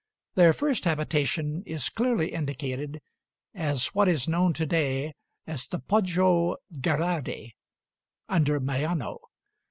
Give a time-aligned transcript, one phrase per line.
[0.33, 3.01] Their first habitation is clearly indicated
[3.53, 5.13] as what is known to day
[5.45, 7.51] as the Poggio Gherardi,
[8.27, 9.19] under Maiano.